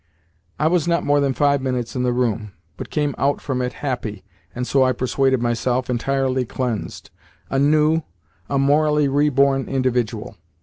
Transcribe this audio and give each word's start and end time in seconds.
I 0.57 0.65
was 0.65 0.87
not 0.87 1.05
more 1.05 1.19
than 1.19 1.35
five 1.35 1.61
minutes 1.61 1.95
in 1.95 2.01
the 2.01 2.11
room, 2.11 2.53
but 2.75 2.89
came 2.89 3.13
out 3.19 3.39
from 3.39 3.61
it 3.61 3.73
happy 3.85 4.23
and 4.55 4.65
(so 4.65 4.83
I 4.83 4.93
persuaded 4.93 5.43
myself) 5.43 5.91
entirely 5.91 6.43
cleansed 6.43 7.11
a 7.51 7.59
new, 7.59 8.01
a 8.49 8.57
morally 8.57 9.07
reborn 9.07 9.67
individual. 9.69 10.37